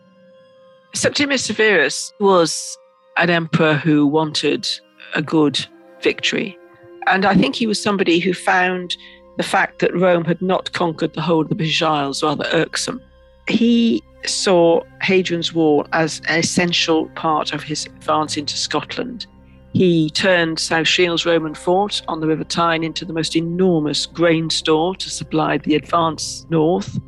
[0.95, 2.77] Septimius Severus was
[3.17, 4.69] an emperor who wanted
[5.15, 5.67] a good
[6.03, 6.59] victory.
[7.07, 8.99] And I think he was somebody who found
[9.39, 13.01] the fact that Rome had not conquered the whole of the Isles rather irksome.
[13.49, 19.27] He saw Hadrian's Wall as an essential part of his advance into Scotland.
[19.73, 24.51] He turned South Shields Roman fort on the River Tyne into the most enormous grain
[24.51, 27.01] store to supply the advance north.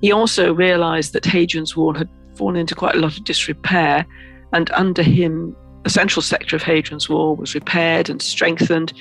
[0.00, 4.06] He also realized that Hadrian's Wall had fallen into quite a lot of disrepair,
[4.52, 8.92] and under him, the central sector of Hadrian's Wall was repaired and strengthened.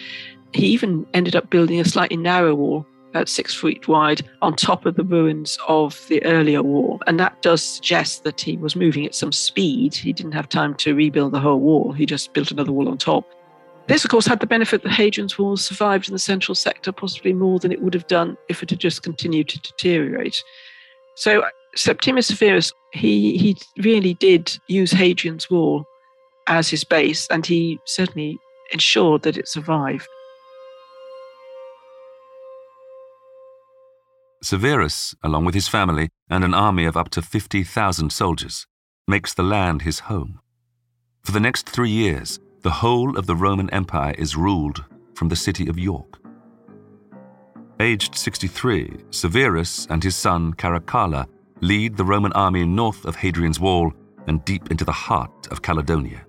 [0.53, 4.85] He even ended up building a slightly narrow wall, about six feet wide, on top
[4.85, 7.01] of the ruins of the earlier wall.
[7.07, 9.93] And that does suggest that he was moving at some speed.
[9.95, 12.97] He didn't have time to rebuild the whole wall, he just built another wall on
[12.97, 13.25] top.
[13.87, 17.31] This, of course, had the benefit that Hadrian's Wall survived in the central sector possibly
[17.31, 20.43] more than it would have done if it had just continued to deteriorate.
[21.17, 25.83] So uh, Septimius Severus, he, he really did use Hadrian's Wall
[26.45, 28.37] as his base, and he certainly
[28.71, 30.07] ensured that it survived.
[34.43, 38.67] Severus, along with his family and an army of up to 50,000 soldiers,
[39.07, 40.39] makes the land his home.
[41.23, 45.35] For the next three years, the whole of the Roman Empire is ruled from the
[45.35, 46.16] city of York.
[47.79, 51.27] Aged 63, Severus and his son Caracalla
[51.61, 53.93] lead the Roman army north of Hadrian's Wall
[54.25, 56.25] and deep into the heart of Caledonia.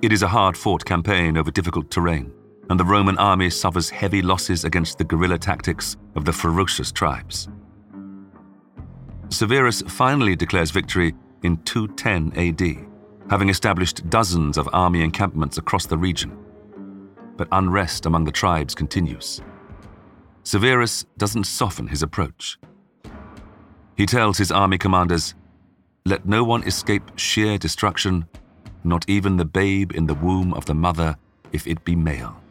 [0.00, 2.32] It is a hard fought campaign over difficult terrain,
[2.70, 7.48] and the Roman army suffers heavy losses against the guerrilla tactics of the ferocious tribes.
[9.28, 12.86] Severus finally declares victory in 210 AD,
[13.28, 16.38] having established dozens of army encampments across the region.
[17.36, 19.42] But unrest among the tribes continues.
[20.48, 22.58] Severus doesn't soften his approach.
[23.98, 25.34] He tells his army commanders,
[26.06, 28.24] Let no one escape sheer destruction,
[28.82, 31.18] not even the babe in the womb of the mother,
[31.52, 32.42] if it be male.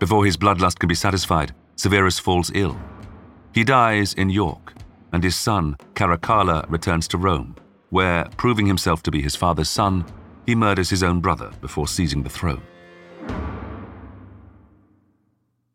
[0.00, 2.76] Before his bloodlust can be satisfied, Severus falls ill.
[3.54, 4.74] He dies in York,
[5.12, 7.54] and his son, Caracalla, returns to Rome,
[7.90, 10.04] where, proving himself to be his father's son,
[10.46, 12.62] he murders his own brother before seizing the throne.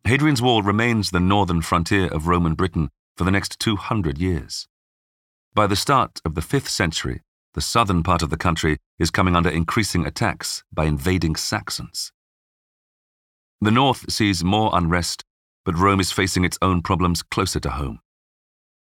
[0.08, 4.66] Hadrian's Wall remains the northern frontier of Roman Britain for the next 200 years.
[5.54, 7.24] By the start of the 5th century,
[7.56, 12.14] the southern part of the country is coming under increasing attacks by invading Saxons.
[13.60, 15.26] The north sees more unrest,
[15.66, 18.00] but Rome is facing its own problems closer to home.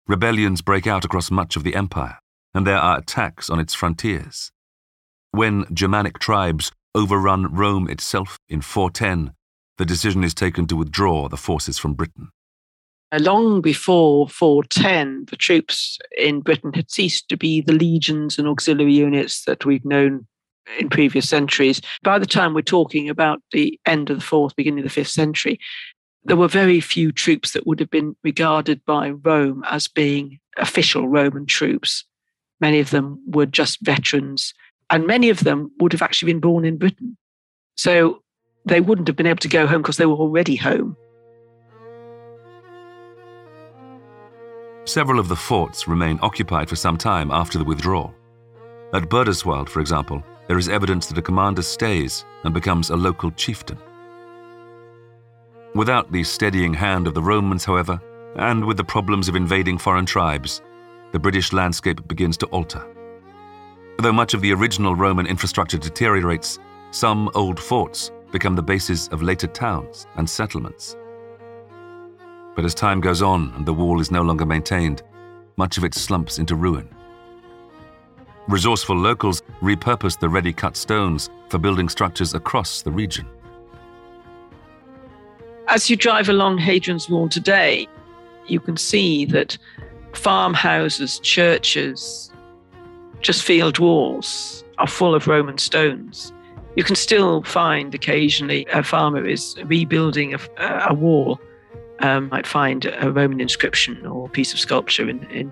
[0.08, 2.20] Rebellions break out across much of the empire,
[2.54, 4.52] and there are attacks on its frontiers.
[5.32, 9.35] When Germanic tribes overrun Rome itself in 410,
[9.78, 12.30] the decision is taken to withdraw the forces from Britain.
[13.20, 18.94] Long before 410, the troops in Britain had ceased to be the legions and auxiliary
[18.94, 20.28] units that we've known
[20.80, 21.82] in previous centuries.
[22.04, 25.10] By the time we're talking about the end of the fourth, beginning of the fifth
[25.10, 25.60] century,
[26.26, 31.08] there were very few troops that would have been regarded by Rome as being official
[31.08, 32.04] Roman troops.
[32.60, 34.54] Many of them were just veterans,
[34.90, 37.16] and many of them would have actually been born in Britain.
[37.78, 38.24] So
[38.66, 40.98] they wouldn't have been able to go home because they were already home.
[44.86, 48.14] Several of the forts remain occupied for some time after the withdrawal.
[48.94, 53.32] At Birdoswald, for example, there is evidence that a commander stays and becomes a local
[53.32, 53.80] chieftain.
[55.74, 58.00] Without the steadying hand of the Romans, however,
[58.38, 60.62] and with the problems of invading foreign tribes,
[61.12, 62.86] the British landscape begins to alter.
[64.00, 66.60] Though much of the original Roman infrastructure deteriorates,
[66.92, 70.98] some old forts become the bases of later towns and settlements.
[72.54, 75.04] But as time goes on and the wall is no longer maintained,
[75.56, 76.90] much of it slumps into ruin.
[78.50, 83.26] Resourceful locals repurpose the ready cut stones for building structures across the region.
[85.70, 87.88] As you drive along Hadrian's Wall today,
[88.48, 89.58] you can see that
[90.12, 92.34] farmhouses, churches,
[93.22, 96.34] just field walls are full of Roman stones.
[96.76, 100.40] You can still find occasionally a farmer is rebuilding a,
[100.90, 101.40] a wall.
[102.00, 105.50] Um, might find a Roman inscription or piece of sculpture in, in.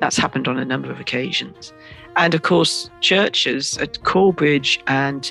[0.00, 1.74] That's happened on a number of occasions.
[2.16, 5.30] And of course, churches at Corbridge and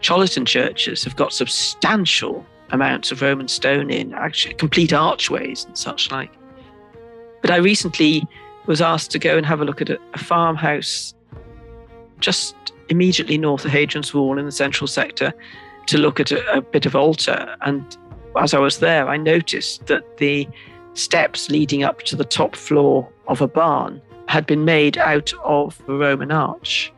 [0.00, 6.10] Chollerton churches have got substantial amounts of Roman stone in, actually complete archways and such
[6.10, 6.32] like.
[7.42, 8.26] But I recently
[8.66, 11.14] was asked to go and have a look at a farmhouse
[12.18, 12.56] just
[12.88, 15.32] immediately north of Hadrian's Wall in the central sector
[15.86, 17.56] to look at a, a bit of altar.
[17.62, 17.96] And
[18.40, 20.48] as I was there, I noticed that the
[20.94, 25.80] steps leading up to the top floor of a barn had been made out of
[25.88, 26.92] a Roman arch.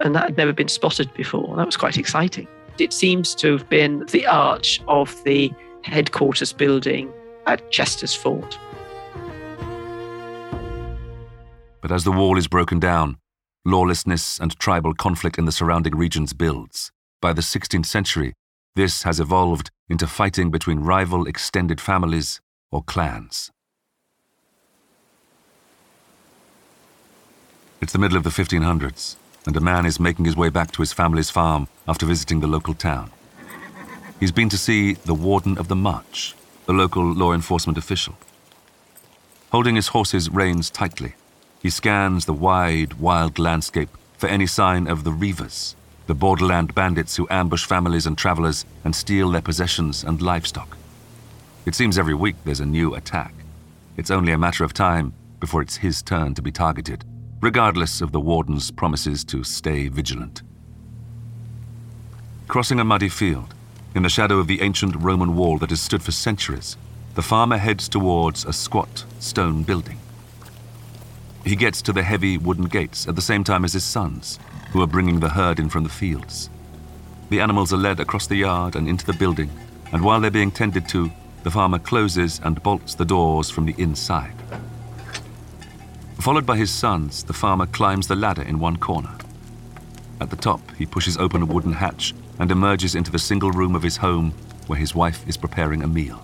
[0.00, 1.56] And that had never been spotted before.
[1.56, 2.46] That was quite exciting.
[2.78, 7.12] It seems to have been the arch of the headquarters building
[7.46, 8.58] at Chesters Fort.
[11.80, 13.16] But as the wall is broken down,
[13.68, 16.90] lawlessness and tribal conflict in the surrounding regions builds.
[17.20, 18.34] By the 16th century,
[18.74, 22.40] this has evolved into fighting between rival extended families
[22.70, 23.50] or clans.
[27.80, 29.16] It's the middle of the 1500s,
[29.46, 32.46] and a man is making his way back to his family's farm after visiting the
[32.46, 33.10] local town.
[34.18, 36.34] He's been to see the Warden of the March,
[36.66, 38.16] the local law enforcement official.
[39.52, 41.14] Holding his horse's reins tightly,
[41.60, 45.74] he scans the wide, wild landscape for any sign of the Reivers,
[46.06, 50.76] the borderland bandits who ambush families and travelers and steal their possessions and livestock.
[51.66, 53.34] It seems every week there's a new attack.
[53.96, 57.04] It's only a matter of time before it's his turn to be targeted,
[57.40, 60.42] regardless of the warden's promises to stay vigilant.
[62.46, 63.54] Crossing a muddy field,
[63.94, 66.76] in the shadow of the ancient Roman wall that has stood for centuries,
[67.14, 69.97] the farmer heads towards a squat stone building.
[71.48, 74.38] He gets to the heavy wooden gates at the same time as his sons,
[74.70, 76.50] who are bringing the herd in from the fields.
[77.30, 79.50] The animals are led across the yard and into the building,
[79.90, 81.10] and while they're being tended to,
[81.44, 84.34] the farmer closes and bolts the doors from the inside.
[86.20, 89.16] Followed by his sons, the farmer climbs the ladder in one corner.
[90.20, 93.74] At the top, he pushes open a wooden hatch and emerges into the single room
[93.74, 94.32] of his home
[94.66, 96.22] where his wife is preparing a meal.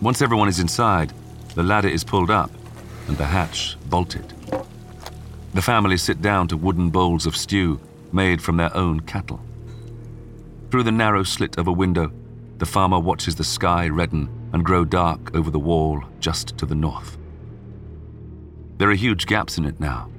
[0.00, 1.12] Once everyone is inside,
[1.54, 2.50] the ladder is pulled up
[3.08, 4.32] and the hatch bolted.
[5.54, 7.80] The family sit down to wooden bowls of stew
[8.12, 9.40] made from their own cattle.
[10.70, 12.12] Through the narrow slit of a window,
[12.58, 16.74] the farmer watches the sky redden and grow dark over the wall just to the
[16.74, 17.16] north.
[18.76, 20.10] There are huge gaps in it now.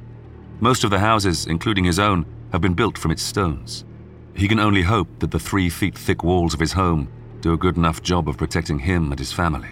[0.60, 3.86] Most of the houses, including his own, have been built from its stones.
[4.34, 7.10] He can only hope that the three feet thick walls of his home
[7.42, 9.70] do a good enough job of protecting him and his family.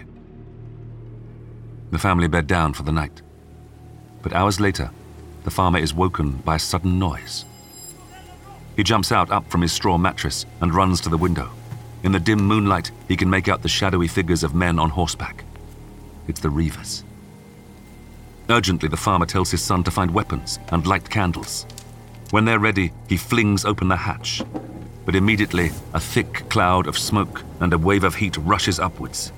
[1.90, 3.22] The family bed down for the night.
[4.22, 4.90] But hours later,
[5.44, 7.44] the farmer is woken by a sudden noise.
[8.76, 11.50] He jumps out up from his straw mattress and runs to the window.
[12.02, 15.44] In the dim moonlight, he can make out the shadowy figures of men on horseback.
[16.28, 17.02] It's the Reivers.
[18.50, 21.66] Urgently, the farmer tells his son to find weapons and light candles.
[22.30, 24.42] When they're ready, he flings open the hatch.
[25.04, 29.32] But immediately, a thick cloud of smoke and a wave of heat rushes upwards.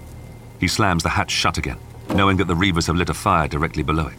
[0.59, 1.79] He slams the hatch shut again,
[2.15, 4.19] knowing that the Reivers have lit a fire directly below it.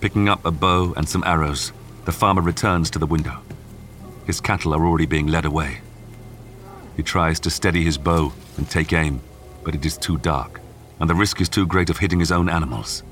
[0.00, 1.72] Picking up a bow and some arrows,
[2.04, 3.40] the farmer returns to the window.
[4.26, 5.80] His cattle are already being led away.
[6.96, 9.20] He tries to steady his bow and take aim,
[9.64, 10.60] but it is too dark,
[11.00, 13.02] and the risk is too great of hitting his own animals.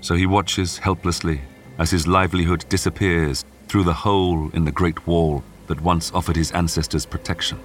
[0.00, 1.40] So he watches helplessly
[1.78, 6.52] as his livelihood disappears through the hole in the great wall that once offered his
[6.52, 7.58] ancestors protection.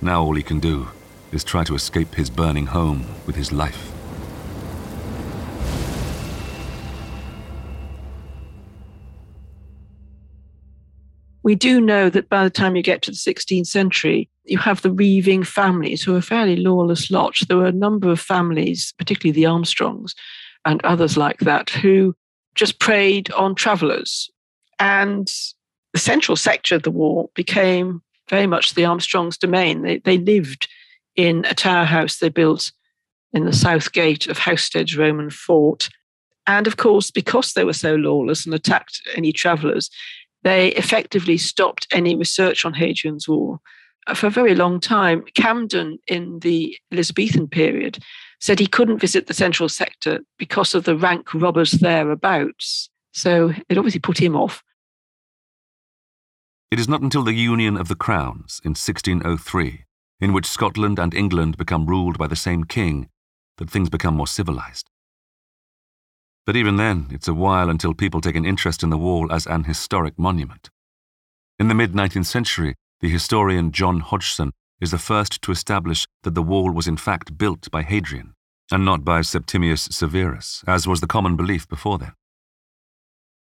[0.00, 0.88] Now all he can do
[1.32, 3.92] is try to escape his burning home with his life.
[11.42, 14.82] We do know that by the time you get to the 16th century, you have
[14.82, 17.38] the Reiving families who are fairly lawless lot.
[17.48, 20.14] There were a number of families, particularly the Armstrongs
[20.64, 22.14] and others like that, who
[22.54, 24.30] just preyed on travelers.
[24.78, 25.30] And
[25.92, 29.82] the central sector of the wall became very much the Armstrongs' domain.
[29.82, 30.68] They, they lived
[31.18, 32.70] in a tower house they built
[33.32, 35.90] in the south gate of Housesteads Roman fort.
[36.46, 39.90] And of course, because they were so lawless and attacked any travellers,
[40.44, 43.58] they effectively stopped any research on Hadrian's Wall.
[44.06, 47.98] Uh, for a very long time, Camden in the Elizabethan period
[48.40, 52.88] said he couldn't visit the central sector because of the rank robbers thereabouts.
[53.12, 54.62] So it obviously put him off.
[56.70, 59.84] It is not until the Union of the Crowns in 1603,
[60.20, 63.08] in which Scotland and England become ruled by the same king,
[63.58, 64.88] that things become more civilized.
[66.46, 69.46] But even then, it's a while until people take an interest in the wall as
[69.46, 70.70] an historic monument.
[71.58, 76.34] In the mid 19th century, the historian John Hodgson is the first to establish that
[76.34, 78.34] the wall was in fact built by Hadrian,
[78.70, 82.12] and not by Septimius Severus, as was the common belief before then.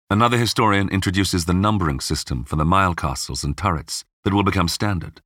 [0.10, 4.68] Another historian introduces the numbering system for the mile castles and turrets that will become
[4.68, 5.22] standard.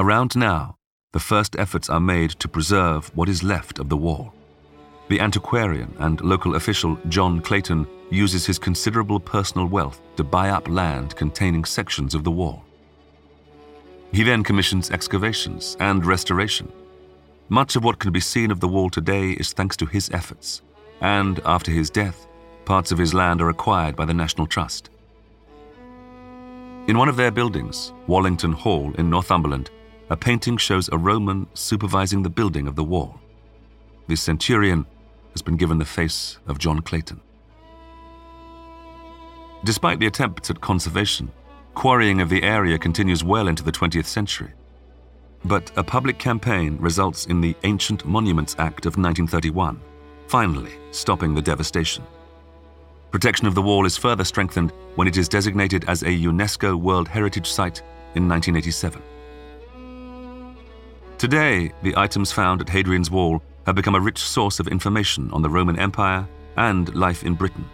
[0.00, 0.76] Around now,
[1.12, 4.32] the first efforts are made to preserve what is left of the wall.
[5.08, 10.68] The antiquarian and local official John Clayton uses his considerable personal wealth to buy up
[10.68, 12.62] land containing sections of the wall.
[14.12, 16.70] He then commissions excavations and restoration.
[17.48, 20.62] Much of what can be seen of the wall today is thanks to his efforts,
[21.00, 22.28] and after his death,
[22.66, 24.90] parts of his land are acquired by the National Trust.
[26.86, 29.70] In one of their buildings, Wallington Hall in Northumberland,
[30.10, 33.20] a painting shows a Roman supervising the building of the wall.
[34.06, 34.86] The centurion
[35.32, 37.20] has been given the face of John Clayton.
[39.64, 41.30] Despite the attempts at conservation,
[41.78, 44.50] Quarrying of the area continues well into the 20th century.
[45.44, 49.80] But a public campaign results in the Ancient Monuments Act of 1931,
[50.26, 52.02] finally stopping the devastation.
[53.12, 57.06] Protection of the wall is further strengthened when it is designated as a UNESCO World
[57.06, 57.78] Heritage Site
[58.16, 59.00] in 1987.
[61.18, 65.42] Today, the items found at Hadrian's Wall have become a rich source of information on
[65.42, 67.68] the Roman Empire and life in Britain.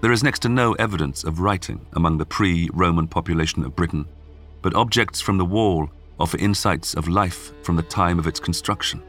[0.00, 4.06] There is next to no evidence of writing among the pre Roman population of Britain,
[4.60, 5.88] but objects from the wall
[6.18, 9.00] offer insights of life from the time of its construction.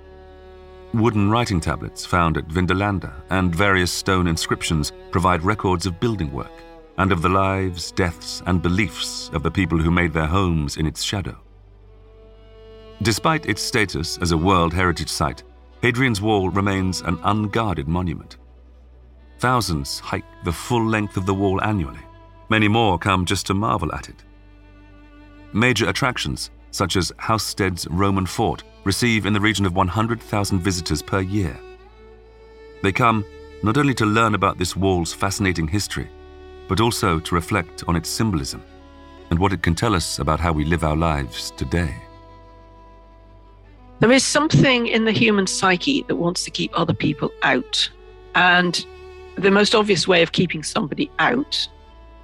[0.94, 6.54] Wooden writing tablets found at Vindolanda and various stone inscriptions provide records of building work
[7.00, 10.86] and of the lives, deaths, and beliefs of the people who made their homes in
[10.86, 11.36] its shadow.
[13.04, 15.44] Despite its status as a World Heritage Site,
[15.82, 18.38] Hadrian's Wall remains an unguarded monument.
[19.40, 22.00] Thousands hike the full length of the wall annually.
[22.48, 24.24] Many more come just to marvel at it.
[25.52, 31.20] Major attractions, such as Housesteads Roman fort, receive in the region of 100,000 visitors per
[31.20, 31.60] year.
[32.84, 33.26] They come
[33.64, 36.10] not only to learn about this wall's fascinating history,
[36.70, 38.64] but also to reflect on its symbolism
[39.30, 42.03] and what it can tell us about how we live our lives today.
[44.04, 47.90] There is something in the human psyche that wants to keep other people out.
[48.36, 48.86] And
[49.38, 51.70] the most obvious way of keeping somebody out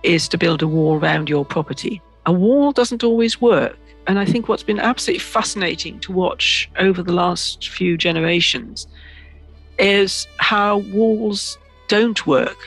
[0.03, 2.01] is to build a wall around your property.
[2.25, 3.77] A wall doesn't always work.
[4.07, 8.86] And I think what's been absolutely fascinating to watch over the last few generations
[9.77, 11.57] is how walls
[11.88, 12.57] don't work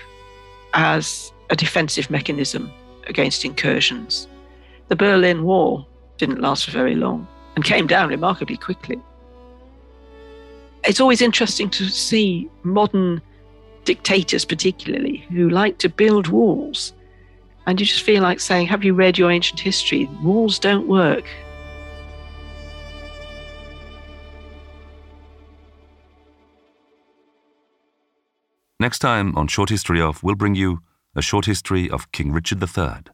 [0.73, 2.73] as a defensive mechanism
[3.09, 4.27] against incursions.
[4.89, 5.87] The Berlin Wall
[6.17, 9.01] didn't last for very long and came down remarkably quickly.
[10.85, 13.23] It's always interesting to see modern
[13.85, 16.93] dictators, particularly, who like to build walls
[17.67, 20.09] And you just feel like saying, Have you read your ancient history?
[20.23, 21.25] Walls don't work.
[28.81, 30.81] Next time on Short History of, we'll bring you
[31.15, 33.05] a short history of King Richard III.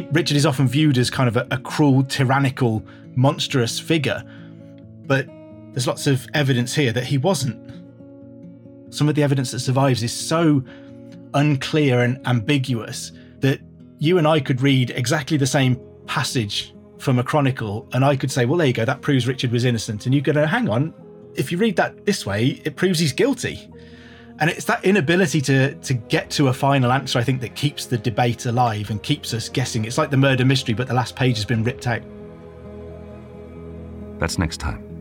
[0.00, 2.82] Richard is often viewed as kind of a, a cruel, tyrannical,
[3.14, 4.22] monstrous figure,
[5.06, 5.26] but
[5.72, 7.58] there's lots of evidence here that he wasn't.
[8.94, 10.62] Some of the evidence that survives is so
[11.34, 13.60] unclear and ambiguous that
[13.98, 18.30] you and I could read exactly the same passage from a chronicle, and I could
[18.30, 20.06] say, well, there you go, that proves Richard was innocent.
[20.06, 20.94] And you go, hang on,
[21.34, 23.68] if you read that this way, it proves he's guilty.
[24.42, 27.86] And it's that inability to to get to a final answer, I think, that keeps
[27.86, 29.84] the debate alive and keeps us guessing.
[29.84, 32.02] It's like the murder mystery, but the last page has been ripped out.
[34.18, 34.91] That's next time.